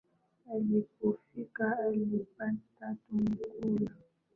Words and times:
Alipofika 0.53 1.77
alipata 1.85 2.95
tumekula 3.09 3.91